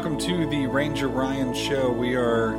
Welcome 0.00 0.18
to 0.20 0.46
the 0.46 0.66
Ranger 0.66 1.08
Ryan 1.08 1.52
Show. 1.52 1.92
We 1.92 2.14
are 2.14 2.56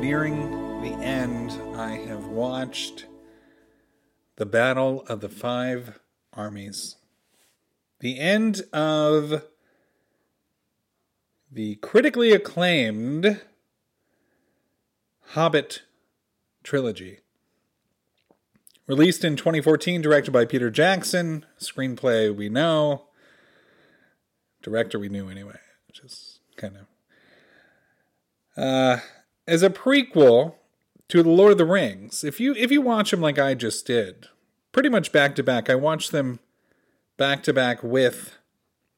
nearing 0.00 0.50
the 0.82 0.90
end. 1.00 1.52
I 1.76 1.90
have 1.90 2.26
watched 2.26 3.06
the 4.34 4.44
Battle 4.44 5.04
of 5.06 5.20
the 5.20 5.28
Five 5.28 6.00
Armies. 6.32 6.96
The 8.00 8.18
end 8.18 8.62
of 8.72 9.44
the 11.52 11.76
critically 11.76 12.32
acclaimed 12.32 13.40
Hobbit 15.34 15.82
trilogy. 16.64 17.20
Released 18.88 19.24
in 19.24 19.36
2014, 19.36 20.02
directed 20.02 20.32
by 20.32 20.44
Peter 20.46 20.68
Jackson. 20.68 21.46
Screenplay 21.60 22.34
we 22.34 22.48
know. 22.48 23.04
Director 24.62 24.98
we 24.98 25.08
knew 25.08 25.28
anyway. 25.28 25.60
Just 26.00 26.40
kind 26.56 26.76
of. 26.76 28.62
Uh, 28.62 28.98
as 29.46 29.62
a 29.62 29.70
prequel 29.70 30.54
to 31.08 31.22
The 31.22 31.30
Lord 31.30 31.52
of 31.52 31.58
the 31.58 31.64
Rings, 31.64 32.22
if 32.22 32.38
you 32.38 32.54
if 32.54 32.70
you 32.70 32.80
watch 32.80 33.10
them 33.10 33.20
like 33.20 33.38
I 33.38 33.54
just 33.54 33.86
did, 33.86 34.26
pretty 34.72 34.88
much 34.88 35.12
back 35.12 35.34
to 35.36 35.42
back, 35.42 35.70
I 35.70 35.74
watched 35.74 36.12
them 36.12 36.40
back 37.16 37.42
to 37.44 37.52
back 37.52 37.82
with 37.82 38.36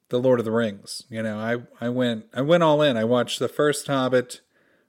The 0.08 0.18
Lord 0.18 0.40
of 0.40 0.44
the 0.44 0.50
Rings. 0.50 1.04
You 1.08 1.22
know, 1.22 1.38
I 1.38 1.84
I 1.84 1.88
went 1.88 2.26
I 2.34 2.42
went 2.42 2.62
all 2.62 2.82
in. 2.82 2.96
I 2.96 3.04
watched 3.04 3.38
the 3.38 3.48
first 3.48 3.86
Hobbit, 3.86 4.40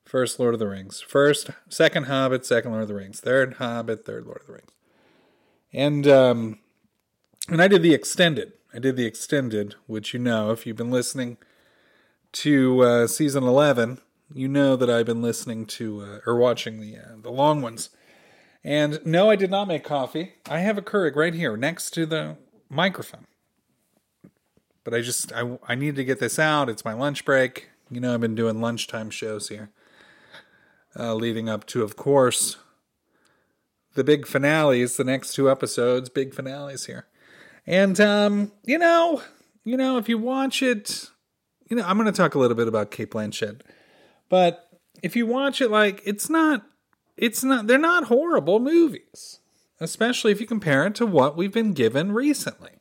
first 0.04 0.40
Lord 0.40 0.54
of 0.54 0.60
the 0.60 0.68
Rings, 0.68 1.00
first 1.02 1.52
second 1.70 2.06
Hobbit, 2.06 2.46
second 2.46 2.72
Lord 2.72 2.84
of 2.84 2.90
the 2.90 2.96
Rings, 2.96 3.20
third 3.20 3.56
Hobbit, 3.56 4.06
third 4.06 4.26
Lord 4.26 4.42
of 4.42 4.48
the 4.48 4.54
Rings, 4.54 4.72
and 5.72 6.08
um, 6.08 6.60
and 7.48 7.62
I 7.62 7.68
did 7.68 7.84
the 7.84 7.94
extended. 7.94 8.54
I 8.74 8.80
did 8.80 8.96
the 8.96 9.06
extended, 9.06 9.76
which 9.86 10.14
you 10.14 10.20
know 10.20 10.52
if 10.52 10.66
you've 10.66 10.78
been 10.78 10.92
listening 10.92 11.38
to 12.34 12.82
uh, 12.82 13.08
season 13.08 13.44
eleven, 13.44 14.00
you 14.34 14.48
know 14.48 14.76
that 14.76 14.90
I've 14.90 15.06
been 15.06 15.22
listening 15.22 15.66
to 15.68 16.02
uh, 16.02 16.20
or 16.26 16.38
watching 16.38 16.80
the 16.80 16.98
uh, 16.98 17.16
the 17.22 17.32
long 17.32 17.62
ones. 17.62 17.90
And 18.64 19.00
no, 19.06 19.30
I 19.30 19.36
did 19.36 19.50
not 19.50 19.68
make 19.68 19.84
coffee. 19.84 20.34
I 20.50 20.60
have 20.60 20.78
a 20.78 20.82
Keurig 20.82 21.16
right 21.16 21.34
here 21.34 21.58
next 21.58 21.92
to 21.92 22.06
the 22.06 22.38
microphone. 22.70 23.26
But 24.84 24.94
I 24.94 25.02
just 25.02 25.34
I 25.34 25.58
I 25.68 25.76
need 25.76 25.96
to 25.96 26.04
get 26.04 26.20
this 26.20 26.40
out. 26.40 26.70
It's 26.70 26.86
my 26.86 26.94
lunch 26.94 27.26
break. 27.26 27.70
You 27.90 28.00
know 28.00 28.14
I've 28.14 28.22
been 28.22 28.36
doing 28.36 28.62
lunchtime 28.62 29.10
shows 29.10 29.50
here, 29.50 29.70
uh, 30.98 31.14
leading 31.16 31.50
up 31.50 31.66
to, 31.68 31.84
of 31.84 31.96
course, 31.98 32.58
the 33.96 34.04
big 34.04 34.26
finales. 34.26 34.96
The 34.96 35.04
next 35.04 35.34
two 35.34 35.52
episodes, 35.52 36.10
big 36.10 36.34
finales 36.34 36.86
here. 36.86 37.08
And 37.68 38.00
um, 38.00 38.52
you 38.64 38.78
know, 38.78 39.22
you 39.64 39.76
know, 39.76 39.98
if 39.98 40.08
you 40.08 40.18
watch 40.18 40.64
it, 40.64 41.10
you 41.72 41.78
know, 41.78 41.84
I'm 41.86 41.98
going 41.98 42.06
to 42.06 42.12
talk 42.12 42.36
a 42.36 42.40
little 42.40 42.58
bit 42.58 42.68
about 42.68 42.92
Cate 42.92 43.12
Blanchett, 43.12 43.62
but 44.28 44.68
if 45.02 45.16
you 45.16 45.26
watch 45.26 45.62
it, 45.62 45.72
like 45.72 46.02
it's 46.06 46.30
not, 46.30 46.66
it's 47.16 47.46
not, 47.46 47.68
they're 47.68 47.78
not 47.78 48.04
horrible 48.06 48.60
movies, 48.60 49.40
especially 49.80 50.34
if 50.34 50.42
you 50.42 50.46
compare 50.46 50.86
it 50.86 50.96
to 50.96 51.06
what 51.06 51.38
we've 51.38 51.54
been 51.54 51.74
given 51.74 52.12
recently. 52.12 52.72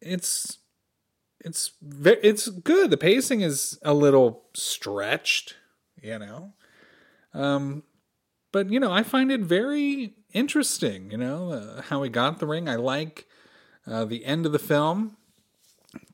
It's, 0.00 0.58
it's, 1.44 1.72
very, 1.82 2.18
it's 2.22 2.48
good. 2.48 2.90
The 2.90 2.96
pacing 2.96 3.40
is 3.40 3.76
a 3.82 3.92
little 3.92 4.44
stretched, 4.54 5.56
you 6.00 6.18
know. 6.20 6.52
Um, 7.34 7.82
but 8.52 8.70
you 8.70 8.78
know, 8.78 8.92
I 8.92 9.02
find 9.02 9.32
it 9.32 9.40
very 9.40 10.14
interesting. 10.32 11.10
You 11.10 11.18
know 11.18 11.50
uh, 11.50 11.82
how 11.82 12.04
he 12.04 12.08
got 12.08 12.38
the 12.38 12.46
ring. 12.46 12.68
I 12.68 12.76
like 12.76 13.26
uh, 13.84 14.04
the 14.04 14.24
end 14.24 14.46
of 14.46 14.52
the 14.52 14.58
film, 14.58 15.16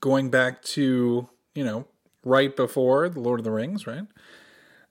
going 0.01 0.31
back 0.31 0.63
to 0.63 1.29
you 1.55 1.65
know 1.65 1.87
right 2.25 2.55
before 2.55 3.09
the 3.09 3.21
Lord 3.21 3.41
of 3.41 3.45
the 3.45 3.51
Rings, 3.51 3.87
right? 3.87 4.07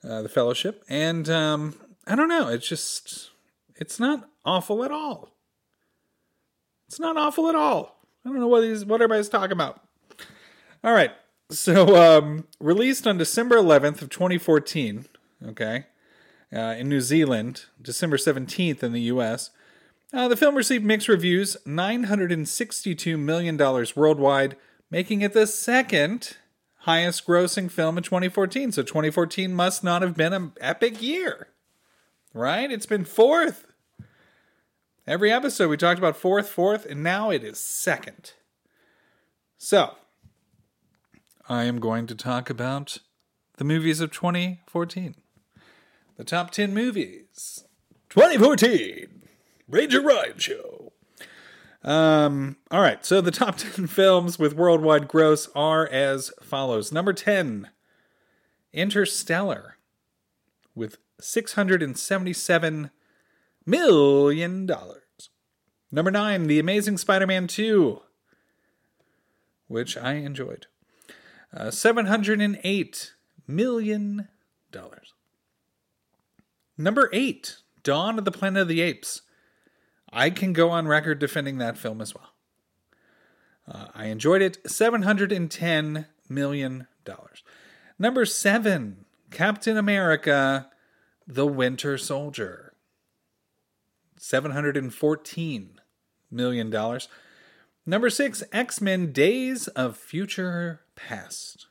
Uh, 0.04 0.22
the 0.22 0.28
Fellowship, 0.28 0.84
and 0.88 1.28
um, 1.28 1.74
I 2.06 2.14
don't 2.14 2.28
know. 2.28 2.48
It's 2.48 2.68
just 2.68 3.30
it's 3.76 4.00
not 4.00 4.28
awful 4.44 4.84
at 4.84 4.90
all. 4.90 5.30
It's 6.88 7.00
not 7.00 7.16
awful 7.16 7.48
at 7.48 7.54
all. 7.54 8.00
I 8.24 8.28
don't 8.28 8.40
know 8.40 8.48
what 8.48 8.64
he's 8.64 8.84
what 8.84 9.00
everybody's 9.00 9.28
talking 9.28 9.52
about. 9.52 9.80
All 10.84 10.92
right. 10.92 11.12
So 11.50 11.96
um, 11.96 12.46
released 12.60 13.06
on 13.06 13.18
December 13.18 13.56
11th 13.56 14.00
of 14.00 14.08
2014, 14.08 15.04
okay? 15.48 15.84
uh, 16.54 16.74
in 16.78 16.88
New 16.88 17.00
Zealand, 17.00 17.64
December 17.80 18.16
17th 18.16 18.82
in 18.82 18.92
the 18.92 19.00
US. 19.02 19.50
Uh, 20.12 20.28
the 20.28 20.36
film 20.36 20.54
received 20.54 20.84
mixed 20.84 21.08
reviews, 21.08 21.56
$962 21.66 23.18
million 23.18 23.56
worldwide, 23.96 24.56
making 24.92 25.22
it 25.22 25.32
the 25.32 25.46
second 25.46 26.36
highest 26.80 27.26
grossing 27.26 27.70
film 27.70 27.96
in 27.96 28.04
2014. 28.04 28.72
So 28.72 28.82
2014 28.82 29.54
must 29.54 29.82
not 29.82 30.02
have 30.02 30.14
been 30.14 30.34
an 30.34 30.52
epic 30.60 31.00
year, 31.00 31.48
right? 32.34 32.70
It's 32.70 32.86
been 32.86 33.06
fourth. 33.06 33.66
Every 35.06 35.32
episode 35.32 35.68
we 35.68 35.78
talked 35.78 35.98
about 35.98 36.16
fourth, 36.16 36.48
fourth, 36.48 36.84
and 36.84 37.02
now 37.02 37.30
it 37.30 37.42
is 37.42 37.58
second. 37.58 38.34
So, 39.56 39.94
I 41.48 41.64
am 41.64 41.80
going 41.80 42.06
to 42.08 42.14
talk 42.14 42.50
about 42.50 42.98
the 43.56 43.64
movies 43.64 44.00
of 44.00 44.12
2014 44.12 45.14
the 46.16 46.24
top 46.24 46.50
10 46.50 46.74
movies 46.74 47.64
2014 48.10 49.22
Ranger 49.68 50.02
Ryan 50.02 50.38
Show. 50.38 50.91
Um, 51.84 52.56
all 52.70 52.80
right, 52.80 53.04
so 53.04 53.20
the 53.20 53.30
top 53.30 53.56
10 53.58 53.86
films 53.86 54.38
with 54.38 54.54
worldwide 54.54 55.08
gross 55.08 55.48
are 55.54 55.86
as 55.86 56.30
follows. 56.42 56.92
Number 56.92 57.12
10, 57.12 57.68
Interstellar, 58.72 59.76
with 60.74 60.98
$677 61.20 62.90
million. 63.66 64.70
Number 65.90 66.10
9, 66.10 66.46
The 66.46 66.58
Amazing 66.58 66.98
Spider 66.98 67.26
Man 67.26 67.46
2, 67.46 68.00
which 69.68 69.96
I 69.96 70.14
enjoyed. 70.14 70.66
Uh, 71.54 71.66
$708 71.66 73.10
million. 73.46 74.28
Number 76.78 77.10
eight, 77.12 77.58
Dawn 77.82 78.18
of 78.18 78.24
the 78.24 78.32
Planet 78.32 78.62
of 78.62 78.68
the 78.68 78.80
Apes. 78.80 79.22
I 80.12 80.30
can 80.30 80.52
go 80.52 80.70
on 80.70 80.86
record 80.86 81.18
defending 81.18 81.58
that 81.58 81.78
film 81.78 82.00
as 82.00 82.14
well. 82.14 82.32
Uh, 83.66 83.86
I 83.94 84.06
enjoyed 84.06 84.42
it. 84.42 84.62
$710 84.64 86.06
million. 86.28 86.86
Number 87.98 88.24
seven, 88.24 89.04
Captain 89.30 89.76
America, 89.76 90.68
The 91.26 91.46
Winter 91.46 91.96
Soldier. 91.96 92.74
$714 94.20 95.68
million. 96.30 96.98
Number 97.84 98.10
six, 98.10 98.44
X 98.52 98.80
Men 98.80 99.12
Days 99.12 99.66
of 99.68 99.96
Future 99.96 100.82
Past. 100.94 101.66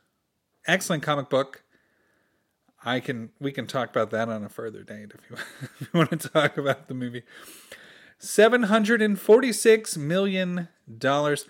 Excellent 0.66 1.02
comic 1.02 1.30
book. 1.30 1.64
I 2.84 3.00
can 3.00 3.30
we 3.40 3.52
can 3.52 3.66
talk 3.66 3.88
about 3.90 4.10
that 4.10 4.28
on 4.28 4.44
a 4.44 4.48
further 4.48 4.82
date 4.82 5.12
if 5.14 5.30
you, 5.30 5.36
if 5.62 5.80
you 5.80 5.86
want 5.94 6.20
to 6.20 6.28
talk 6.28 6.58
about 6.58 6.88
the 6.88 6.94
movie. 6.94 7.22
Seven 8.24 8.62
hundred 8.64 9.02
and 9.02 9.18
forty-six 9.18 9.96
million 9.96 10.68
dollars. 10.96 11.44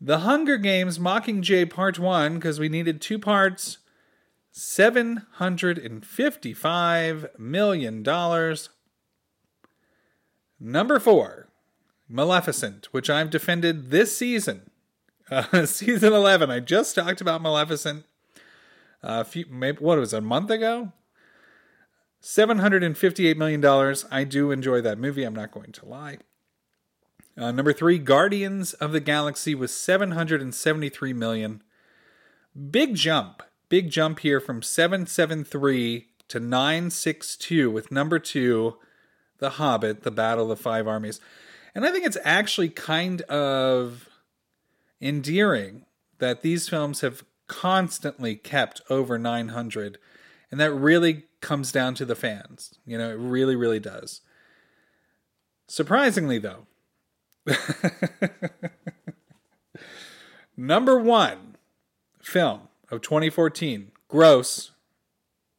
The 0.00 0.20
Hunger 0.20 0.56
Games 0.56 1.00
Mockingjay 1.00 1.68
Part 1.68 1.98
One 1.98 2.36
because 2.36 2.60
we 2.60 2.68
needed 2.68 3.00
two 3.00 3.18
parts. 3.18 3.78
Seven 4.52 5.26
hundred 5.32 5.78
and 5.78 6.06
fifty-five 6.06 7.30
million 7.36 8.04
dollars. 8.04 8.68
Number 10.60 11.00
four, 11.00 11.48
Maleficent, 12.08 12.86
which 12.92 13.10
I've 13.10 13.28
defended 13.28 13.90
this 13.90 14.16
season, 14.16 14.70
uh, 15.30 15.66
season 15.66 16.12
eleven. 16.12 16.52
I 16.52 16.60
just 16.60 16.94
talked 16.94 17.20
about 17.20 17.42
Maleficent 17.42 18.04
a 19.02 19.24
few, 19.24 19.44
maybe 19.50 19.78
what 19.78 19.98
was 19.98 20.14
it, 20.14 20.18
a 20.18 20.20
month 20.20 20.50
ago. 20.50 20.92
Seven 22.20 22.58
hundred 22.58 22.82
and 22.82 22.96
fifty-eight 22.96 23.38
million 23.38 23.60
dollars. 23.60 24.04
I 24.10 24.24
do 24.24 24.50
enjoy 24.50 24.82
that 24.82 24.98
movie. 24.98 25.24
I'm 25.24 25.34
not 25.34 25.52
going 25.52 25.72
to 25.72 25.86
lie. 25.86 26.18
Uh, 27.36 27.50
number 27.50 27.72
three, 27.72 27.98
Guardians 27.98 28.74
of 28.74 28.92
the 28.92 29.00
Galaxy 29.00 29.54
was 29.54 29.74
seven 29.74 30.10
hundred 30.10 30.42
and 30.42 30.54
seventy-three 30.54 31.14
million. 31.14 31.62
Big 32.70 32.94
jump, 32.94 33.42
big 33.70 33.90
jump 33.90 34.18
here 34.18 34.38
from 34.38 34.60
seven 34.60 35.06
seven 35.06 35.44
three 35.44 36.08
to 36.28 36.38
nine 36.38 36.90
six 36.90 37.36
two 37.36 37.70
with 37.70 37.90
number 37.90 38.18
two, 38.18 38.76
The 39.38 39.50
Hobbit: 39.50 40.02
The 40.02 40.10
Battle 40.10 40.50
of 40.50 40.58
the 40.58 40.62
Five 40.62 40.86
Armies, 40.86 41.20
and 41.74 41.86
I 41.86 41.90
think 41.90 42.04
it's 42.04 42.18
actually 42.22 42.68
kind 42.68 43.22
of 43.22 44.10
endearing 45.00 45.86
that 46.18 46.42
these 46.42 46.68
films 46.68 47.00
have 47.00 47.24
constantly 47.46 48.36
kept 48.36 48.80
over 48.90 49.18
900 49.18 49.98
and 50.50 50.60
that 50.60 50.72
really 50.72 51.24
comes 51.40 51.72
down 51.72 51.94
to 51.94 52.04
the 52.04 52.16
fans 52.16 52.74
you 52.86 52.96
know 52.98 53.10
it 53.10 53.18
really 53.18 53.56
really 53.56 53.80
does 53.80 54.20
surprisingly 55.66 56.38
though 56.38 56.66
number 60.56 60.98
one 60.98 61.56
film 62.20 62.68
of 62.90 63.00
2014, 63.00 63.92
gross, 64.08 64.72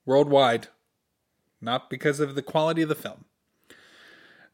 worldwide, 0.06 0.68
not 1.60 1.90
because 1.90 2.20
of 2.20 2.36
the 2.36 2.42
quality 2.42 2.82
of 2.82 2.90
the 2.90 2.96
film. 2.96 3.26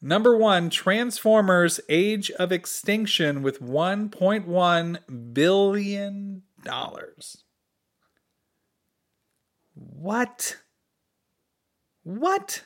Number 0.01 0.37
one, 0.37 0.69
Transformers 0.69 1.79
Age 1.89 2.29
of 2.31 2.51
Extinction 2.51 3.41
with 3.41 3.61
$1.1 3.61 5.33
billion. 5.33 6.43
What? 9.73 10.57
What? 12.07 12.63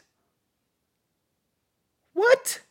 What? 2.13 2.61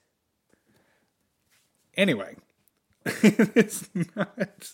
Anyway, 1.96 2.36
it's 3.04 3.90
not. 4.14 4.70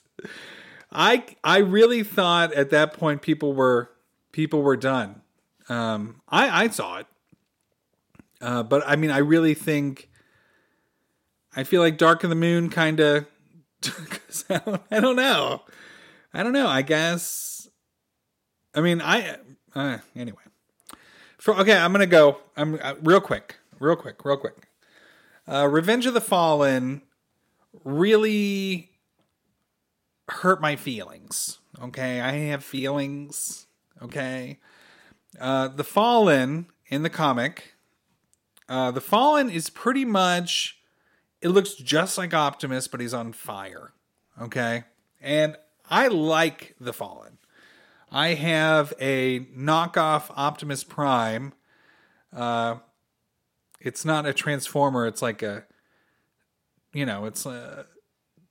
I 0.92 1.24
I 1.42 1.58
really 1.60 2.02
thought 2.02 2.52
at 2.52 2.68
that 2.68 2.92
point 2.92 3.22
people 3.22 3.54
were 3.54 3.92
people 4.30 4.60
were 4.60 4.76
done. 4.76 5.22
Um, 5.70 6.20
I 6.28 6.64
I 6.64 6.68
saw 6.68 6.98
it, 6.98 7.06
uh, 8.42 8.62
but 8.62 8.82
I 8.86 8.96
mean 8.96 9.10
I 9.10 9.18
really 9.18 9.54
think 9.54 10.10
I 11.56 11.64
feel 11.64 11.80
like 11.80 11.96
Dark 11.96 12.24
of 12.24 12.28
the 12.28 12.36
Moon 12.36 12.68
kind 12.68 13.00
of. 13.00 13.26
I, 14.50 14.58
don't, 14.58 14.82
I 14.90 15.00
don't 15.00 15.16
know. 15.16 15.62
I 16.34 16.42
don't 16.42 16.52
know. 16.52 16.68
I 16.68 16.82
guess. 16.82 17.70
I 18.74 18.82
mean 18.82 19.00
I 19.00 19.38
uh, 19.74 19.98
anyway. 20.14 20.42
For 21.46 21.54
okay, 21.60 21.76
I'm 21.76 21.92
gonna 21.92 22.06
go. 22.06 22.38
I'm 22.56 22.76
uh, 22.82 22.94
real 23.00 23.20
quick, 23.20 23.54
real 23.78 23.94
quick, 23.94 24.24
real 24.24 24.36
quick. 24.36 24.66
Uh, 25.46 25.68
Revenge 25.68 26.04
of 26.06 26.12
the 26.12 26.20
Fallen 26.20 27.02
really 27.84 28.90
hurt 30.28 30.60
my 30.60 30.74
feelings. 30.74 31.60
Okay, 31.80 32.20
I 32.20 32.32
have 32.32 32.64
feelings. 32.64 33.68
Okay, 34.02 34.58
uh, 35.38 35.68
the 35.68 35.84
Fallen 35.84 36.66
in 36.88 37.04
the 37.04 37.10
comic, 37.10 37.76
uh, 38.68 38.90
the 38.90 39.00
Fallen 39.00 39.48
is 39.48 39.70
pretty 39.70 40.04
much. 40.04 40.80
It 41.40 41.50
looks 41.50 41.74
just 41.74 42.18
like 42.18 42.34
Optimus, 42.34 42.88
but 42.88 43.00
he's 43.00 43.14
on 43.14 43.32
fire. 43.32 43.92
Okay, 44.42 44.82
and 45.20 45.56
I 45.88 46.08
like 46.08 46.74
the 46.80 46.92
Fallen. 46.92 47.38
I 48.10 48.28
have 48.34 48.94
a 49.00 49.40
knockoff 49.40 50.30
Optimus 50.36 50.84
Prime. 50.84 51.52
Uh, 52.32 52.76
it's 53.80 54.04
not 54.04 54.26
a 54.26 54.32
transformer. 54.32 55.06
It's 55.06 55.22
like 55.22 55.42
a, 55.42 55.64
you 56.92 57.04
know, 57.04 57.26
it's 57.26 57.46
a 57.46 57.86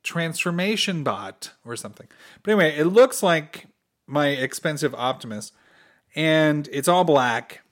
transformation 0.02 1.02
bot 1.02 1.52
or 1.64 1.76
something. 1.76 2.06
But 2.42 2.52
anyway, 2.52 2.76
it 2.76 2.84
looks 2.84 3.22
like 3.22 3.66
my 4.06 4.28
expensive 4.28 4.94
Optimus, 4.94 5.52
and 6.14 6.68
it's 6.72 6.88
all 6.88 7.04
black. 7.04 7.62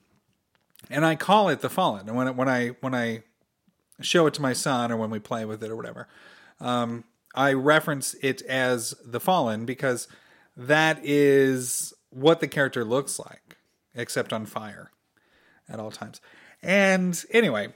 And 0.89 1.05
I 1.05 1.15
call 1.15 1.49
it 1.49 1.61
the 1.61 1.69
Fallen. 1.69 2.07
And 2.07 2.15
when 2.15 2.27
it, 2.27 2.35
when 2.35 2.49
I 2.49 2.69
when 2.81 2.93
I 2.93 3.23
show 4.01 4.27
it 4.27 4.33
to 4.35 4.41
my 4.41 4.53
son 4.53 4.91
or 4.91 4.97
when 4.97 5.09
we 5.09 5.19
play 5.19 5.45
with 5.45 5.63
it 5.63 5.71
or 5.71 5.75
whatever, 5.75 6.07
um, 6.59 7.05
I 7.33 7.53
reference 7.53 8.15
it 8.21 8.41
as 8.43 8.93
the 9.03 9.19
Fallen 9.19 9.65
because 9.65 10.07
that 10.55 10.99
is 11.03 11.93
what 12.09 12.39
the 12.39 12.47
character 12.47 12.85
looks 12.85 13.19
like, 13.19 13.57
except 13.93 14.31
on 14.31 14.45
fire 14.45 14.91
at 15.67 15.79
all 15.79 15.91
times. 15.91 16.21
And 16.61 17.23
anyway, 17.31 17.73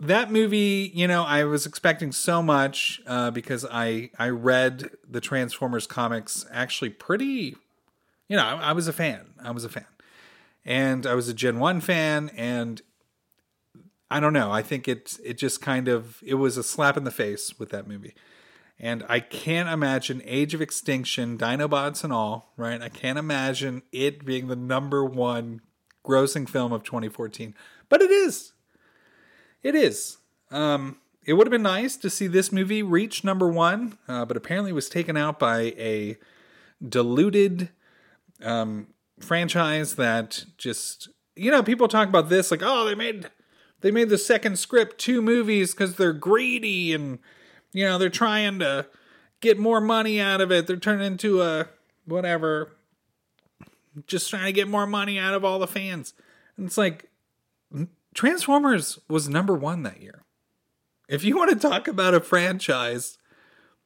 that 0.00 0.30
movie, 0.30 0.90
you 0.94 1.06
know, 1.06 1.24
I 1.24 1.44
was 1.44 1.66
expecting 1.66 2.12
so 2.12 2.42
much 2.42 3.00
uh, 3.06 3.30
because 3.30 3.64
I 3.70 4.10
I 4.18 4.28
read 4.28 4.90
the 5.08 5.20
Transformers 5.20 5.86
comics 5.86 6.46
actually 6.50 6.90
pretty, 6.90 7.56
you 8.28 8.36
know, 8.36 8.44
I, 8.44 8.70
I 8.70 8.72
was 8.72 8.88
a 8.88 8.92
fan. 8.92 9.34
I 9.42 9.50
was 9.50 9.64
a 9.64 9.68
fan, 9.68 9.86
and 10.64 11.06
I 11.06 11.14
was 11.14 11.28
a 11.28 11.34
Gen 11.34 11.58
One 11.58 11.80
fan, 11.80 12.30
and 12.36 12.82
I 14.10 14.20
don't 14.20 14.32
know. 14.32 14.52
I 14.52 14.62
think 14.62 14.88
it 14.88 15.18
it 15.24 15.38
just 15.38 15.60
kind 15.60 15.88
of 15.88 16.22
it 16.24 16.34
was 16.34 16.56
a 16.56 16.62
slap 16.62 16.96
in 16.96 17.04
the 17.04 17.10
face 17.10 17.58
with 17.58 17.70
that 17.70 17.86
movie. 17.86 18.14
And 18.78 19.04
I 19.08 19.20
can't 19.20 19.68
imagine 19.68 20.20
Age 20.24 20.52
of 20.52 20.60
Extinction, 20.60 21.38
Dinobots 21.38 22.02
and 22.02 22.12
all, 22.12 22.52
right? 22.56 22.82
I 22.82 22.88
can't 22.88 23.18
imagine 23.18 23.82
it 23.92 24.24
being 24.24 24.48
the 24.48 24.56
number 24.56 25.04
one 25.04 25.60
grossing 26.04 26.48
film 26.48 26.72
of 26.72 26.82
2014. 26.82 27.54
But 27.88 28.02
it 28.02 28.10
is. 28.10 28.52
It 29.62 29.74
is. 29.74 30.18
Um, 30.50 30.98
it 31.24 31.34
would 31.34 31.46
have 31.46 31.52
been 31.52 31.62
nice 31.62 31.96
to 31.96 32.10
see 32.10 32.26
this 32.26 32.52
movie 32.52 32.82
reach 32.82 33.24
number 33.24 33.48
one, 33.48 33.96
uh, 34.08 34.24
but 34.24 34.36
apparently 34.36 34.72
it 34.72 34.74
was 34.74 34.88
taken 34.88 35.16
out 35.16 35.38
by 35.38 35.74
a 35.78 36.18
diluted 36.86 37.70
um, 38.42 38.88
franchise 39.20 39.94
that 39.94 40.44
just, 40.58 41.08
you 41.36 41.50
know, 41.50 41.62
people 41.62 41.88
talk 41.88 42.08
about 42.08 42.28
this 42.28 42.50
like, 42.50 42.60
oh, 42.62 42.84
they 42.84 42.94
made 42.94 43.30
they 43.80 43.90
made 43.90 44.08
the 44.08 44.18
second 44.18 44.58
script 44.58 44.98
two 44.98 45.20
movies 45.20 45.72
because 45.72 45.96
they're 45.96 46.14
greedy 46.14 46.94
and 46.94 47.18
you 47.74 47.84
know, 47.84 47.98
they're 47.98 48.08
trying 48.08 48.60
to 48.60 48.86
get 49.40 49.58
more 49.58 49.80
money 49.80 50.20
out 50.20 50.40
of 50.40 50.50
it. 50.50 50.66
They're 50.66 50.76
turning 50.76 51.06
into 51.06 51.42
a 51.42 51.68
whatever, 52.06 52.70
just 54.06 54.30
trying 54.30 54.46
to 54.46 54.52
get 54.52 54.68
more 54.68 54.86
money 54.86 55.18
out 55.18 55.34
of 55.34 55.44
all 55.44 55.58
the 55.58 55.66
fans. 55.66 56.14
And 56.56 56.66
it's 56.66 56.78
like, 56.78 57.10
Transformers 58.14 59.00
was 59.08 59.28
number 59.28 59.54
one 59.54 59.82
that 59.82 60.00
year. 60.00 60.22
If 61.08 61.24
you 61.24 61.36
want 61.36 61.50
to 61.50 61.56
talk 61.68 61.88
about 61.88 62.14
a 62.14 62.20
franchise 62.20 63.18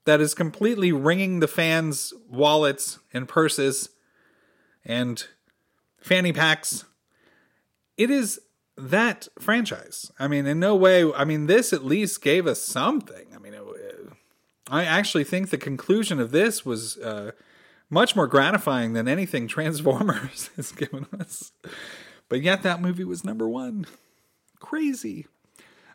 that 0.05 0.21
is 0.21 0.35
completely 0.35 0.93
wringing 0.93 1.41
the 1.41 1.49
fans' 1.49 2.13
wallets 2.29 2.99
and 3.13 3.27
purses 3.27 3.89
and 4.85 5.27
fanny 5.99 6.33
packs, 6.33 6.85
it 7.97 8.11
is 8.11 8.39
that 8.77 9.29
franchise. 9.39 10.13
I 10.19 10.29
mean, 10.29 10.47
in 10.47 10.61
no 10.61 10.77
way. 10.77 11.11
I 11.13 11.25
mean, 11.25 11.47
this 11.47 11.73
at 11.73 11.85
least 11.85 12.23
gave 12.23 12.47
us 12.47 12.63
something. 12.63 13.27
I 13.35 13.39
mean, 13.39 13.55
it, 13.55 13.63
it, 13.63 14.09
I 14.71 14.85
actually 14.85 15.25
think 15.25 15.51
the 15.51 15.59
conclusion 15.59 16.21
of 16.21 16.31
this 16.31 16.65
was 16.65 16.99
uh, 16.99 17.33
much 17.91 18.15
more 18.15 18.27
gratifying 18.27 18.93
than 18.93 19.09
anything 19.09 19.49
Transformers 19.49 20.51
has 20.57 20.73
given 20.73 21.07
us. 21.19 21.53
But 22.29 22.43
yet, 22.43 22.63
that 22.63 22.83
movie 22.83 23.05
was 23.05 23.25
number 23.25 23.49
one. 23.49 23.87
Crazy. 24.61 25.27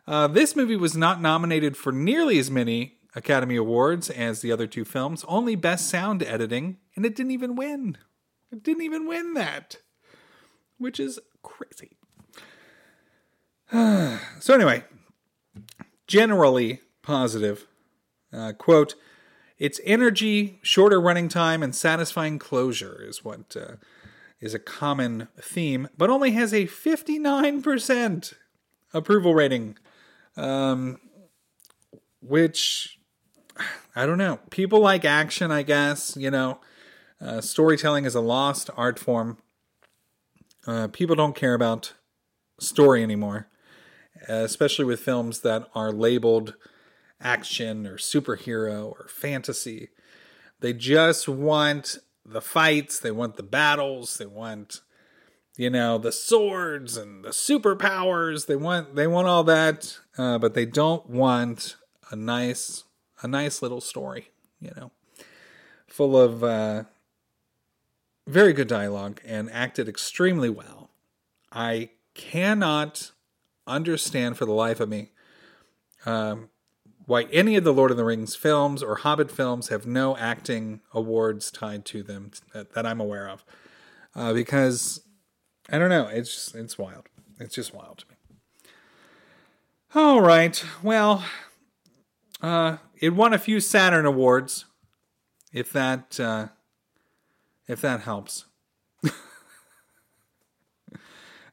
Uh, 0.08 0.28
this 0.28 0.56
movie 0.56 0.76
was 0.76 0.98
not 0.98 1.22
nominated 1.22 1.78
for 1.78 1.92
nearly 1.92 2.40
as 2.40 2.50
many 2.50 2.98
Academy 3.16 3.56
Awards 3.56 4.10
as 4.10 4.42
the 4.42 4.52
other 4.52 4.68
two 4.68 4.84
films, 4.84 5.24
only 5.28 5.56
Best 5.56 5.88
Sound 5.90 6.24
Editing, 6.24 6.78
and 6.96 7.06
it 7.06 7.16
didn't 7.16 7.32
even 7.32 7.56
win. 7.56 7.98
It 8.52 8.64
didn't 8.64 8.84
even 8.84 9.08
win 9.08 9.34
that, 9.36 9.78
which 10.78 11.00
is 11.00 11.20
crazy. 11.44 11.98
so 14.40 14.54
anyway, 14.54 14.84
generally 16.08 16.82
positive. 17.02 17.68
Uh, 18.34 18.54
quote, 18.54 18.96
its 19.60 19.80
energy, 19.84 20.60
shorter 20.62 21.00
running 21.00 21.30
time, 21.30 21.62
and 21.62 21.76
satisfying 21.76 22.40
closure 22.40 23.04
is 23.08 23.24
what 23.24 23.56
uh, 23.56 23.76
is 24.42 24.54
a 24.54 24.60
common 24.60 25.28
theme, 25.40 25.88
but 25.98 26.10
only 26.10 26.32
has 26.32 26.54
a 26.54 26.66
59% 26.66 28.34
approval 28.94 29.36
rating. 29.36 29.78
Um, 30.36 31.00
which, 32.22 33.00
I 33.96 34.06
don't 34.06 34.18
know. 34.18 34.40
People 34.50 34.80
like 34.80 35.06
action, 35.06 35.52
I 35.52 35.62
guess. 35.62 36.18
You 36.18 36.32
know, 36.32 36.60
uh, 37.22 37.42
storytelling 37.42 38.06
is 38.06 38.16
a 38.16 38.22
lost 38.22 38.70
art 38.76 38.98
form. 38.98 39.38
Uh, 40.66 40.88
people 40.88 41.16
don't 41.16 41.36
care 41.36 41.54
about 41.54 41.94
story 42.60 43.04
anymore 43.04 43.48
especially 44.28 44.86
with 44.86 45.00
films 45.00 45.42
that 45.42 45.68
are 45.76 45.92
labeled 45.92 46.56
action 47.24 47.88
or 47.88 47.98
superhero 47.98 48.86
or 48.86 49.08
fantasy. 49.10 49.90
They 50.60 50.74
just 50.74 51.28
want 51.28 51.98
the 52.26 52.42
fights, 52.42 53.00
they 53.00 53.12
want 53.12 53.38
the 53.38 53.44
battles, 53.44 54.18
they 54.18 54.26
want 54.26 54.82
you 55.58 55.70
know 55.70 55.98
the 55.98 56.12
swords 56.12 56.98
and 56.98 57.24
the 57.24 57.30
superpowers. 57.30 58.48
They 58.48 58.56
want 58.56 58.96
they 58.96 59.08
want 59.08 59.28
all 59.28 59.44
that, 59.46 59.98
uh, 60.18 60.38
but 60.40 60.54
they 60.54 60.66
don't 60.66 61.08
want 61.10 61.76
a 62.12 62.16
nice 62.16 62.84
a 63.22 63.28
nice 63.28 63.62
little 63.62 63.82
story. 63.82 64.32
You 64.60 64.72
know, 64.76 64.92
full 65.88 66.18
of 66.18 66.44
uh, 66.44 66.84
very 68.28 68.54
good 68.54 68.68
dialogue 68.68 69.22
and 69.26 69.52
acted 69.52 69.88
extremely 69.88 70.50
well. 70.50 70.90
I 71.52 71.90
cannot 72.16 73.12
understand 73.68 74.38
for 74.38 74.46
the 74.46 74.54
life 74.54 74.80
of 74.80 74.90
me 74.90 75.12
um, 76.06 76.50
why 77.06 77.24
any 77.24 77.56
of 77.56 77.64
the 77.64 77.74
Lord 77.74 77.92
of 77.92 77.98
the 77.98 78.06
Rings 78.06 78.36
films 78.36 78.82
or 78.82 78.96
Hobbit 78.98 79.30
films 79.30 79.68
have 79.70 79.86
no 79.86 80.16
acting 80.18 80.82
awards 80.94 81.52
tied 81.52 81.86
to 81.86 82.04
them 82.04 82.32
that, 82.54 82.74
that 82.74 82.86
I'm 82.86 83.02
aware 83.02 83.30
of. 83.30 83.44
Uh, 84.16 84.34
because 84.34 85.02
I 85.70 85.78
don't 85.78 85.90
know, 85.90 86.08
it's 86.08 86.34
just, 86.34 86.56
it's 86.56 86.78
wild. 86.78 87.10
It's 87.40 87.56
just 87.56 87.74
wild 87.74 88.00
to 88.00 88.06
me. 88.10 88.16
All 89.96 90.22
right, 90.22 90.64
well, 90.82 91.24
uh, 92.42 92.78
it 93.00 93.12
won 93.12 93.34
a 93.34 93.38
few 93.38 93.60
Saturn 93.60 94.06
awards. 94.06 94.66
If 95.52 95.72
that 95.74 96.20
uh, 96.20 96.48
if 97.68 97.82
that 97.82 98.02
helps. 98.02 98.46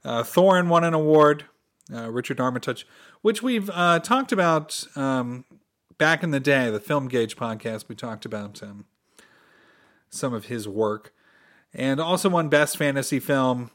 uh, 0.04 0.22
Thorin 0.22 0.68
won 0.68 0.84
an 0.84 0.94
award, 0.94 1.44
uh, 1.92 2.10
Richard 2.10 2.40
Armitage, 2.40 2.86
which 3.22 3.42
we've 3.42 3.70
uh, 3.70 3.98
talked 4.00 4.32
about 4.32 4.84
um, 4.96 5.44
back 5.98 6.22
in 6.22 6.30
the 6.30 6.40
day, 6.40 6.70
the 6.70 6.80
Film 6.80 7.08
Gauge 7.08 7.36
podcast. 7.36 7.88
We 7.88 7.94
talked 7.94 8.24
about 8.24 8.62
um, 8.62 8.86
some 10.08 10.32
of 10.32 10.46
his 10.46 10.66
work, 10.66 11.12
and 11.72 12.00
also 12.00 12.28
won 12.28 12.48
Best 12.48 12.76
Fantasy 12.76 13.20
Film 13.20 13.70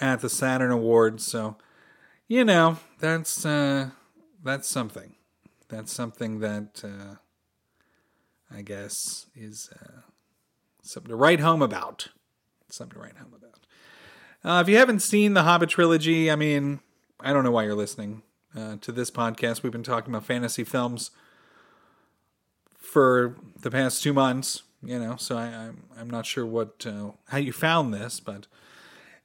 at 0.00 0.20
the 0.20 0.28
Saturn 0.28 0.70
Awards. 0.70 1.26
So, 1.26 1.56
you 2.28 2.44
know, 2.44 2.78
that's 2.98 3.44
uh, 3.44 3.90
that's 4.42 4.68
something. 4.68 5.14
That's 5.68 5.92
something 5.92 6.40
that 6.40 6.82
uh, 6.84 7.16
I 8.54 8.62
guess 8.62 9.26
is 9.34 9.70
uh, 9.80 10.00
something 10.82 11.10
to 11.10 11.16
write 11.16 11.40
home 11.40 11.62
about. 11.62 12.08
Something 12.68 12.98
to 12.98 13.02
write 13.02 13.16
home 13.16 13.34
about. 13.34 13.66
Uh, 14.42 14.60
if 14.62 14.68
you 14.68 14.76
haven't 14.76 15.00
seen 15.00 15.34
the 15.34 15.42
Hobbit 15.42 15.68
trilogy, 15.68 16.30
I 16.30 16.36
mean, 16.36 16.80
I 17.22 17.32
don't 17.32 17.44
know 17.44 17.50
why 17.50 17.64
you're 17.64 17.74
listening 17.74 18.22
uh, 18.56 18.76
to 18.80 18.92
this 18.92 19.10
podcast. 19.10 19.62
We've 19.62 19.72
been 19.72 19.82
talking 19.82 20.12
about 20.12 20.24
fantasy 20.24 20.64
films 20.64 21.10
for 22.78 23.36
the 23.60 23.70
past 23.70 24.02
two 24.02 24.12
months, 24.12 24.62
you 24.82 24.98
know, 24.98 25.16
so 25.16 25.36
I, 25.36 25.46
I'm 25.46 25.84
I'm 25.98 26.10
not 26.10 26.26
sure 26.26 26.46
what 26.46 26.84
uh, 26.86 27.12
how 27.28 27.38
you 27.38 27.52
found 27.52 27.94
this, 27.94 28.20
but 28.20 28.46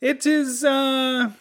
it 0.02 0.25
is 0.25 0.64
uh, 0.64 1.32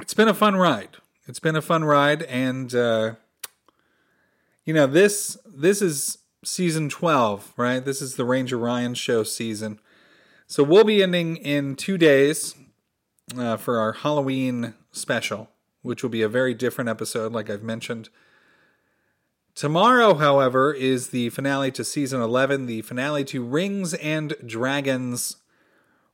it's 0.00 0.14
been 0.14 0.28
a 0.28 0.34
fun 0.34 0.56
ride. 0.56 0.98
It's 1.26 1.40
been 1.40 1.56
a 1.56 1.62
fun 1.62 1.84
ride, 1.84 2.22
and 2.24 2.74
uh, 2.74 3.14
you 4.64 4.74
know 4.74 4.86
this 4.86 5.38
this 5.46 5.82
is 5.82 6.18
season 6.44 6.88
twelve, 6.88 7.52
right? 7.56 7.84
This 7.84 8.02
is 8.02 8.16
the 8.16 8.24
Ranger 8.24 8.58
Ryan 8.58 8.94
show 8.94 9.22
season. 9.22 9.80
So 10.46 10.64
we'll 10.64 10.84
be 10.84 11.02
ending 11.02 11.36
in 11.36 11.76
two 11.76 11.96
days 11.96 12.56
uh, 13.38 13.56
for 13.56 13.78
our 13.78 13.92
Halloween 13.92 14.74
special, 14.92 15.50
which 15.82 16.02
will 16.02 16.10
be 16.10 16.22
a 16.22 16.28
very 16.28 16.54
different 16.54 16.90
episode, 16.90 17.32
like 17.32 17.48
I've 17.48 17.62
mentioned. 17.62 18.08
Tomorrow, 19.54 20.14
however, 20.14 20.72
is 20.72 21.08
the 21.08 21.30
finale 21.30 21.70
to 21.72 21.84
season 21.84 22.20
11, 22.20 22.66
the 22.66 22.82
finale 22.82 23.24
to 23.24 23.44
Rings 23.44 23.94
and 23.94 24.34
Dragons, 24.46 25.36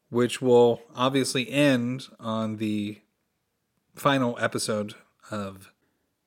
which 0.08 0.40
will 0.40 0.82
obviously 0.94 1.50
end 1.50 2.08
on 2.18 2.56
the 2.56 3.00
final 3.94 4.36
episode 4.40 4.94
of 5.30 5.72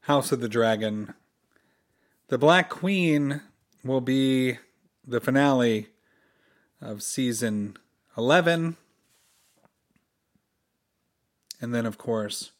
House 0.02 0.32
of 0.32 0.40
the 0.40 0.50
Dragon. 0.50 1.14
The 2.28 2.38
Black 2.38 2.70
Queen 2.70 3.42
will 3.84 4.02
be 4.02 4.60
the 5.06 5.20
finale 5.20 5.88
of 6.82 7.02
season 7.02 7.78
11. 8.18 8.78
And 11.62 11.74
then, 11.74 11.86
of 11.86 11.98
course, 11.98 12.52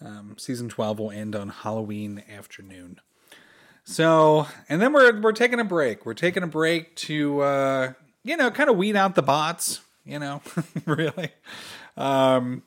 um, 0.00 0.36
season 0.38 0.68
12 0.68 0.98
will 0.98 1.10
end 1.10 1.36
on 1.36 1.48
Halloween 1.48 2.22
afternoon. 2.34 3.00
So, 3.84 4.46
and 4.68 4.80
then 4.80 4.92
we're 4.92 5.20
we're 5.20 5.32
taking 5.32 5.58
a 5.58 5.64
break. 5.64 6.06
We're 6.06 6.14
taking 6.14 6.42
a 6.42 6.46
break 6.46 6.94
to 6.96 7.40
uh, 7.40 7.92
you 8.24 8.36
know, 8.36 8.50
kind 8.50 8.70
of 8.70 8.76
weed 8.76 8.96
out 8.96 9.14
the 9.14 9.22
bots, 9.22 9.80
you 10.04 10.18
know, 10.18 10.42
really. 10.86 11.30
Um, 11.96 12.62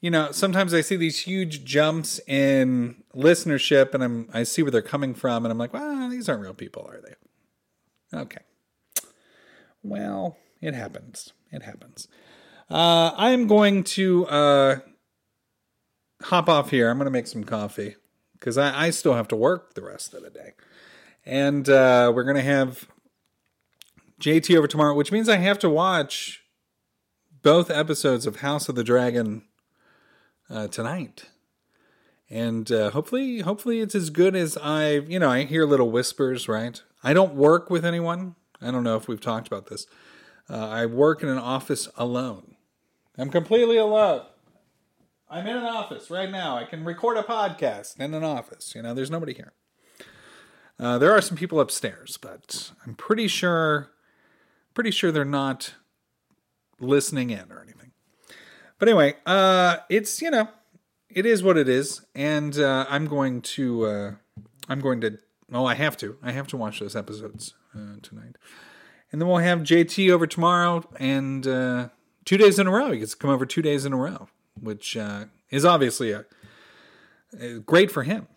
you 0.00 0.10
know, 0.10 0.32
sometimes 0.32 0.74
I 0.74 0.80
see 0.80 0.96
these 0.96 1.20
huge 1.20 1.64
jumps 1.64 2.20
in 2.26 2.96
listenership 3.14 3.94
and 3.94 4.02
I'm 4.02 4.28
I 4.32 4.42
see 4.42 4.62
where 4.62 4.72
they're 4.72 4.82
coming 4.82 5.14
from 5.14 5.44
and 5.44 5.52
I'm 5.52 5.58
like, 5.58 5.72
"Well, 5.72 6.10
these 6.10 6.28
aren't 6.28 6.42
real 6.42 6.54
people, 6.54 6.88
are 6.90 7.00
they?" 7.00 8.18
Okay. 8.18 8.40
Well, 9.82 10.36
it 10.60 10.74
happens. 10.74 11.32
It 11.52 11.62
happens. 11.62 12.08
Uh, 12.72 13.12
I'm 13.18 13.48
going 13.48 13.84
to 13.84 14.26
uh, 14.28 14.76
hop 16.22 16.48
off 16.48 16.70
here. 16.70 16.88
I'm 16.88 16.96
going 16.96 17.04
to 17.04 17.10
make 17.10 17.26
some 17.26 17.44
coffee 17.44 17.96
because 18.32 18.56
I, 18.56 18.86
I, 18.86 18.90
still 18.90 19.12
have 19.12 19.28
to 19.28 19.36
work 19.36 19.74
the 19.74 19.82
rest 19.82 20.14
of 20.14 20.22
the 20.22 20.30
day. 20.30 20.54
And 21.26 21.68
uh, 21.68 22.10
we're 22.14 22.24
going 22.24 22.36
to 22.36 22.42
have 22.42 22.88
JT 24.22 24.56
over 24.56 24.66
tomorrow, 24.66 24.94
which 24.94 25.12
means 25.12 25.28
I 25.28 25.36
have 25.36 25.58
to 25.58 25.68
watch 25.68 26.44
both 27.42 27.70
episodes 27.70 28.26
of 28.26 28.36
House 28.36 28.70
of 28.70 28.74
the 28.74 28.84
Dragon 28.84 29.42
uh, 30.48 30.68
tonight. 30.68 31.26
And 32.30 32.72
uh, 32.72 32.88
hopefully, 32.92 33.40
hopefully 33.40 33.80
it's 33.80 33.94
as 33.94 34.08
good 34.08 34.34
as 34.34 34.56
I, 34.56 34.92
you 34.92 35.18
know, 35.18 35.30
I 35.30 35.44
hear 35.44 35.66
little 35.66 35.90
whispers, 35.90 36.48
right? 36.48 36.82
I 37.04 37.12
don't 37.12 37.34
work 37.34 37.68
with 37.68 37.84
anyone. 37.84 38.34
I 38.62 38.70
don't 38.70 38.82
know 38.82 38.96
if 38.96 39.08
we've 39.08 39.20
talked 39.20 39.46
about 39.46 39.66
this. 39.66 39.86
Uh, 40.48 40.68
I 40.68 40.86
work 40.86 41.22
in 41.22 41.28
an 41.28 41.36
office 41.36 41.90
alone. 41.98 42.52
I'm 43.18 43.30
completely 43.30 43.76
alone. 43.76 44.22
I'm 45.28 45.46
in 45.46 45.56
an 45.56 45.64
office 45.64 46.10
right 46.10 46.30
now. 46.30 46.56
I 46.56 46.64
can 46.64 46.84
record 46.84 47.16
a 47.16 47.22
podcast 47.22 47.98
in 47.98 48.14
an 48.14 48.24
office. 48.24 48.74
You 48.74 48.82
know, 48.82 48.94
there's 48.94 49.10
nobody 49.10 49.34
here. 49.34 49.52
Uh, 50.78 50.98
there 50.98 51.12
are 51.12 51.20
some 51.20 51.36
people 51.36 51.60
upstairs, 51.60 52.18
but 52.20 52.72
I'm 52.84 52.94
pretty 52.94 53.28
sure, 53.28 53.90
pretty 54.74 54.90
sure 54.90 55.12
they're 55.12 55.24
not 55.24 55.74
listening 56.80 57.30
in 57.30 57.50
or 57.50 57.62
anything. 57.62 57.92
But 58.78 58.88
anyway, 58.88 59.14
uh, 59.26 59.78
it's 59.88 60.20
you 60.20 60.30
know, 60.30 60.48
it 61.08 61.24
is 61.24 61.42
what 61.42 61.56
it 61.56 61.68
is, 61.68 62.04
and 62.14 62.58
uh, 62.58 62.86
I'm 62.88 63.06
going 63.06 63.42
to, 63.42 63.86
uh, 63.86 64.12
I'm 64.68 64.80
going 64.80 65.00
to. 65.02 65.18
Oh, 65.52 65.66
I 65.66 65.74
have 65.74 65.96
to. 65.98 66.16
I 66.22 66.32
have 66.32 66.46
to 66.48 66.56
watch 66.56 66.80
those 66.80 66.96
episodes 66.96 67.54
uh, 67.74 67.96
tonight. 68.02 68.36
And 69.10 69.20
then 69.20 69.28
we'll 69.28 69.38
have 69.38 69.60
JT 69.60 70.10
over 70.10 70.26
tomorrow 70.26 70.82
and 70.98 71.46
uh, 71.46 71.88
two 72.24 72.36
days 72.36 72.58
in 72.58 72.66
a 72.66 72.70
row. 72.70 72.92
He 72.92 72.98
gets 72.98 73.12
to 73.12 73.16
come 73.16 73.30
over 73.30 73.46
two 73.46 73.62
days 73.62 73.84
in 73.84 73.92
a 73.92 73.96
row, 73.96 74.28
which 74.60 74.96
uh, 74.96 75.26
is 75.50 75.64
obviously 75.64 76.12
a, 76.12 76.24
a, 77.38 77.58
great 77.58 77.90
for 77.90 78.02
him. 78.02 78.28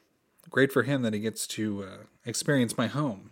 Great 0.49 0.71
for 0.71 0.83
him 0.83 1.01
that 1.01 1.13
he 1.13 1.19
gets 1.19 1.47
to 1.47 1.83
uh, 1.83 1.97
experience 2.25 2.77
my 2.77 2.87
home. 2.87 3.31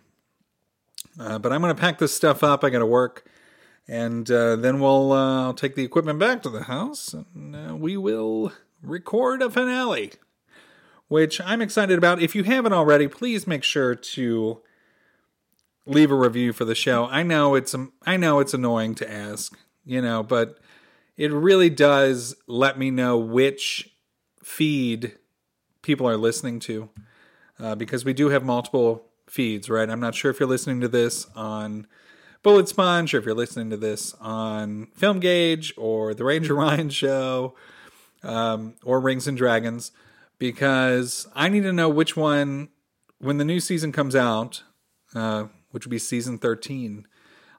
Uh, 1.18 1.38
but 1.38 1.52
I'm 1.52 1.60
going 1.60 1.74
to 1.74 1.80
pack 1.80 1.98
this 1.98 2.14
stuff 2.14 2.42
up. 2.42 2.64
I 2.64 2.70
got 2.70 2.80
to 2.80 2.86
work. 2.86 3.28
And 3.86 4.30
uh, 4.30 4.56
then 4.56 4.80
we'll 4.80 5.12
uh, 5.12 5.44
I'll 5.44 5.54
take 5.54 5.74
the 5.74 5.84
equipment 5.84 6.18
back 6.18 6.42
to 6.42 6.50
the 6.50 6.64
house 6.64 7.14
and 7.34 7.80
we 7.80 7.96
will 7.98 8.52
record 8.82 9.42
a 9.42 9.50
finale, 9.50 10.12
which 11.08 11.40
I'm 11.42 11.60
excited 11.60 11.98
about. 11.98 12.22
If 12.22 12.34
you 12.34 12.44
haven't 12.44 12.72
already, 12.72 13.08
please 13.08 13.46
make 13.46 13.62
sure 13.62 13.94
to 13.94 14.62
leave 15.86 16.10
a 16.10 16.14
review 16.16 16.52
for 16.52 16.64
the 16.64 16.74
show. 16.74 17.06
I 17.06 17.22
know 17.22 17.54
it's 17.54 17.74
I 18.06 18.16
know 18.16 18.40
it's 18.40 18.54
annoying 18.54 18.94
to 18.96 19.10
ask, 19.10 19.56
you 19.84 20.00
know, 20.00 20.22
but 20.22 20.58
it 21.16 21.32
really 21.32 21.70
does 21.70 22.34
let 22.46 22.78
me 22.78 22.90
know 22.90 23.16
which 23.18 23.90
feed 24.42 25.16
people 25.82 26.08
are 26.08 26.16
listening 26.16 26.60
to 26.60 26.90
uh, 27.58 27.74
because 27.74 28.04
we 28.04 28.12
do 28.12 28.30
have 28.30 28.44
multiple 28.44 29.06
feeds, 29.28 29.70
right? 29.70 29.88
I'm 29.88 30.00
not 30.00 30.14
sure 30.14 30.30
if 30.30 30.40
you're 30.40 30.48
listening 30.48 30.80
to 30.80 30.88
this 30.88 31.26
on 31.36 31.86
Bullet 32.42 32.68
Sponge 32.68 33.14
or 33.14 33.18
if 33.18 33.24
you're 33.24 33.34
listening 33.34 33.70
to 33.70 33.76
this 33.76 34.14
on 34.20 34.88
Film 34.94 35.20
Gauge 35.20 35.72
or 35.76 36.14
the 36.14 36.24
Ranger 36.24 36.54
Ryan 36.54 36.90
Show 36.90 37.54
um, 38.22 38.74
or 38.82 39.00
Rings 39.00 39.26
and 39.26 39.36
Dragons 39.36 39.92
because 40.38 41.26
I 41.34 41.48
need 41.48 41.62
to 41.62 41.72
know 41.72 41.88
which 41.88 42.16
one 42.16 42.68
when 43.18 43.38
the 43.38 43.44
new 43.44 43.60
season 43.60 43.92
comes 43.92 44.16
out. 44.16 44.62
Uh, 45.14 45.46
which 45.74 45.84
would 45.84 45.90
be 45.90 45.98
season 45.98 46.38
13, 46.38 47.04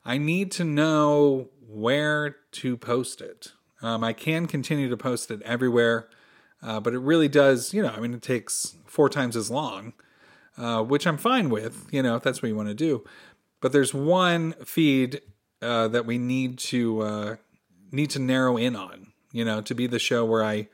I 0.05 0.17
need 0.17 0.49
to 0.53 0.63
know 0.63 1.49
where 1.75 2.37
to 2.51 2.77
post 2.77 3.21
it. 3.21 3.51
Um, 3.81 4.03
I 4.03 4.13
can 4.13 4.47
continue 4.47 4.89
to 4.89 4.97
post 4.97 5.29
it 5.29 5.41
everywhere, 5.41 6.07
uh, 6.63 6.79
but 6.79 6.93
it 6.93 6.99
really 6.99 7.27
does, 7.27 7.73
you 7.73 7.83
know, 7.83 7.89
I 7.89 7.99
mean, 7.99 8.13
it 8.13 8.21
takes 8.21 8.77
four 8.85 9.09
times 9.09 9.35
as 9.35 9.51
long, 9.51 9.93
uh, 10.57 10.81
which 10.81 11.05
I'm 11.05 11.17
fine 11.17 11.49
with, 11.49 11.87
you 11.91 12.01
know, 12.01 12.15
if 12.15 12.23
that's 12.23 12.41
what 12.41 12.49
you 12.49 12.55
want 12.55 12.69
to 12.69 12.73
do. 12.73 13.03
But 13.59 13.73
there's 13.73 13.93
one 13.93 14.53
feed 14.63 15.21
uh, 15.61 15.89
that 15.89 16.05
we 16.05 16.17
need 16.17 16.57
to 16.59 17.01
uh, 17.01 17.35
need 17.91 18.09
to 18.11 18.19
narrow 18.19 18.57
in 18.57 18.75
on, 18.75 19.11
you 19.31 19.43
know, 19.43 19.61
to 19.61 19.75
be 19.75 19.87
the 19.87 19.99
show 19.99 20.23
where 20.23 20.43
I 20.43 20.69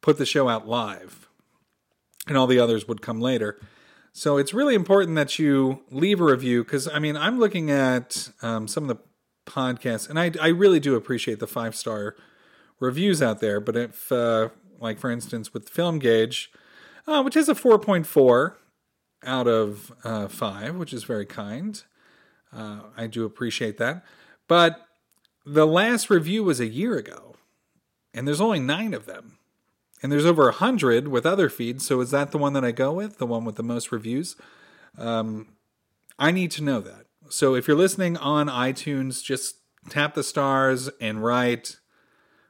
put 0.00 0.18
the 0.18 0.26
show 0.26 0.48
out 0.48 0.66
live, 0.66 1.28
and 2.26 2.36
all 2.36 2.46
the 2.46 2.58
others 2.58 2.88
would 2.88 3.02
come 3.02 3.20
later. 3.20 3.60
So 4.12 4.36
it's 4.36 4.52
really 4.52 4.74
important 4.74 5.16
that 5.16 5.38
you 5.38 5.82
leave 5.90 6.20
a 6.20 6.24
review 6.24 6.64
because 6.64 6.88
I 6.88 6.98
mean 6.98 7.16
I'm 7.16 7.38
looking 7.38 7.70
at 7.70 8.30
um, 8.42 8.68
some 8.68 8.88
of 8.90 8.96
the 8.96 9.02
podcasts, 9.46 10.08
and 10.08 10.18
I 10.18 10.32
I 10.40 10.48
really 10.48 10.80
do 10.80 10.94
appreciate 10.94 11.38
the 11.38 11.46
five 11.46 11.74
star 11.74 12.16
reviews 12.80 13.22
out 13.22 13.40
there. 13.40 13.60
But 13.60 13.76
if 13.76 14.12
uh, 14.12 14.50
like 14.80 14.98
for 14.98 15.10
instance 15.10 15.52
with 15.54 15.68
Film 15.68 15.98
Gauge, 15.98 16.50
uh, 17.06 17.22
which 17.22 17.36
is 17.36 17.48
a 17.48 17.54
four 17.54 17.78
point 17.78 18.06
four 18.06 18.58
out 19.24 19.46
of 19.46 19.92
uh, 20.04 20.28
five, 20.28 20.76
which 20.76 20.92
is 20.92 21.04
very 21.04 21.26
kind. 21.26 21.82
Uh, 22.52 22.80
I 22.96 23.06
do 23.06 23.24
appreciate 23.24 23.78
that. 23.78 24.04
But 24.46 24.86
the 25.46 25.66
last 25.66 26.10
review 26.10 26.44
was 26.44 26.60
a 26.60 26.66
year 26.66 26.96
ago, 26.98 27.36
and 28.12 28.26
there's 28.26 28.40
only 28.40 28.60
nine 28.60 28.92
of 28.92 29.06
them 29.06 29.38
and 30.02 30.10
there's 30.10 30.26
over 30.26 30.48
a 30.48 30.52
hundred 30.52 31.08
with 31.08 31.24
other 31.24 31.48
feeds. 31.48 31.86
So 31.86 32.00
is 32.00 32.10
that 32.10 32.32
the 32.32 32.38
one 32.38 32.52
that 32.54 32.64
I 32.64 32.72
go 32.72 32.92
with, 32.92 33.18
the 33.18 33.26
one 33.26 33.44
with 33.44 33.54
the 33.54 33.62
most 33.62 33.92
reviews? 33.92 34.36
Um, 34.98 35.48
I 36.18 36.32
need 36.32 36.50
to 36.52 36.64
know 36.64 36.80
that. 36.80 37.06
So 37.32 37.54
if 37.54 37.66
you're 37.66 37.78
listening 37.78 38.18
on 38.18 38.48
iTunes, 38.48 39.24
just 39.24 39.56
tap 39.88 40.12
the 40.12 40.22
stars 40.22 40.90
and 41.00 41.24
write 41.24 41.78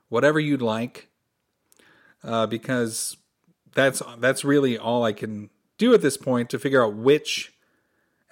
whatever 0.09 0.41
you'd 0.41 0.61
like, 0.61 1.09
uh, 2.25 2.49
because 2.49 3.17
that's 3.77 4.03
that's 4.19 4.45
really 4.45 4.77
all 4.77 5.05
I 5.05 5.12
can 5.12 5.51
do 5.79 5.95
at 5.95 6.03
this 6.03 6.17
point 6.17 6.51
to 6.51 6.59
figure 6.59 6.85
out 6.85 6.97
which 6.97 7.53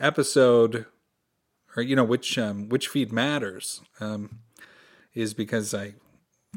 episode 0.00 0.86
or 1.76 1.84
you 1.84 1.94
know 1.94 2.02
which 2.02 2.36
um, 2.36 2.68
which 2.68 2.88
feed 2.88 3.12
matters 3.12 3.80
um, 4.00 4.40
is 5.14 5.34
because 5.34 5.72
I 5.72 5.94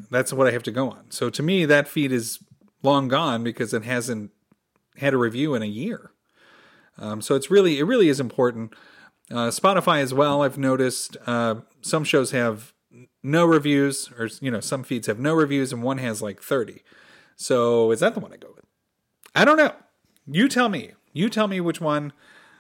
that's 0.10 0.34
what 0.34 0.48
I 0.48 0.52
have 0.54 0.64
to 0.64 0.72
go 0.72 0.90
on. 0.90 1.12
So 1.12 1.30
to 1.30 1.44
me, 1.44 1.66
that 1.66 1.88
feed 1.88 2.12
is 2.12 2.40
long 2.82 3.10
gone 3.10 3.44
because 3.44 3.76
it 3.76 3.84
hasn't 3.84 4.32
had 4.98 5.14
a 5.14 5.18
review 5.18 5.54
in 5.54 5.62
a 5.62 5.68
year. 5.68 6.10
Um, 6.98 7.22
so 7.22 7.36
it's 7.36 7.52
really 7.52 7.78
it 7.78 7.84
really 7.84 8.10
is 8.10 8.20
important. 8.20 8.74
Uh, 9.34 9.50
Spotify 9.50 10.00
as 10.00 10.14
well. 10.14 10.44
I've 10.44 10.60
noticed 10.60 11.18
uh, 11.26 11.56
some 11.82 12.04
shows 12.04 12.30
have 12.32 12.72
no 13.24 13.46
reviews, 13.46 14.12
or 14.20 14.30
you 14.40 14.52
know, 14.52 14.60
some 14.60 14.84
feeds 14.84 15.08
have 15.08 15.18
no 15.18 15.34
reviews, 15.34 15.74
and 15.74 15.82
one 15.82 15.98
has 15.98 16.22
like 16.22 16.40
thirty. 16.40 16.84
So 17.36 17.90
is 17.90 18.00
that 18.02 18.14
the 18.14 18.20
one 18.20 18.32
I 18.32 18.38
go 18.38 18.54
with? 18.56 18.66
I 19.34 19.44
don't 19.44 19.58
know. 19.58 19.74
You 20.28 20.48
tell 20.48 20.70
me. 20.70 20.92
You 21.14 21.30
tell 21.30 21.48
me 21.48 21.60
which 21.60 21.82
one 21.82 22.14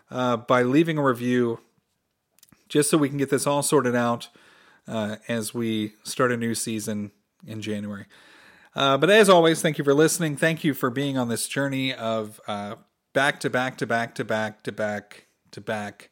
uh, 0.09 0.37
by 0.37 0.63
leaving 0.63 0.97
a 0.97 1.03
review, 1.03 1.59
just 2.69 2.89
so 2.89 2.97
we 2.97 3.09
can 3.09 3.19
get 3.19 3.29
this 3.29 3.45
all 3.45 3.61
sorted 3.61 3.95
out 3.95 4.29
uh, 4.87 5.17
as 5.27 5.53
we 5.53 5.93
start 6.03 6.31
a 6.31 6.37
new 6.37 6.55
season 6.55 7.11
in 7.45 7.61
January. 7.61 8.05
Uh, 8.75 8.97
but 8.97 9.11
as 9.11 9.29
always, 9.29 9.61
thank 9.61 9.77
you 9.77 9.83
for 9.83 9.93
listening. 9.93 10.35
Thank 10.35 10.63
you 10.63 10.73
for 10.73 10.89
being 10.89 11.19
on 11.19 11.27
this 11.29 11.47
journey 11.47 11.93
of 11.93 12.41
uh, 12.47 12.75
back 13.13 13.39
to 13.41 13.49
back 13.51 13.77
to 13.77 13.85
back 13.85 14.15
to 14.15 14.25
back 14.25 14.63
to 14.63 14.71
back 14.71 15.27
to 15.51 15.61
back 15.61 16.09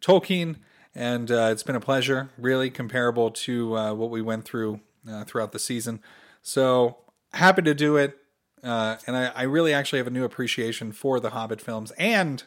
Tolkien. 0.00 0.56
And 0.94 1.30
uh, 1.30 1.50
it's 1.52 1.62
been 1.62 1.76
a 1.76 1.80
pleasure, 1.80 2.30
really 2.38 2.70
comparable 2.70 3.30
to 3.30 3.76
uh, 3.76 3.94
what 3.94 4.10
we 4.10 4.22
went 4.22 4.44
through 4.44 4.80
uh, 5.08 5.24
throughout 5.24 5.52
the 5.52 5.58
season. 5.58 6.00
So 6.42 6.98
happy 7.32 7.62
to 7.62 7.74
do 7.74 7.96
it. 7.96 8.18
Uh, 8.62 8.96
and 9.06 9.16
I, 9.16 9.26
I, 9.34 9.42
really 9.42 9.72
actually 9.72 9.98
have 10.00 10.08
a 10.08 10.10
new 10.10 10.24
appreciation 10.24 10.90
for 10.90 11.20
the 11.20 11.30
Hobbit 11.30 11.60
films 11.60 11.92
and 11.92 12.42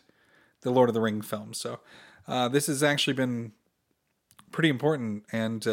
the 0.62 0.70
Lord 0.70 0.90
of 0.90 0.94
the 0.94 1.00
Ring 1.00 1.22
films. 1.22 1.58
So 1.58 1.80
this 2.28 2.68
has 2.68 2.84
actually 2.84 3.14
been 3.14 3.54
pretty 4.52 4.68
important. 4.68 5.24
And 5.32 5.64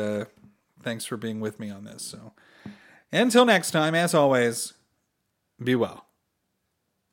thanks 0.81 1.05
for 1.05 1.17
being 1.17 1.41
with 1.41 1.59
me 1.59 1.71
on 1.71 1.83
this. 1.83 2.05
So 2.05 2.33
until 3.11 3.45
next 3.45 3.73
time, 3.73 3.97
as 3.97 4.15
always, 4.15 4.75
be 5.63 5.75
well. 5.75 6.08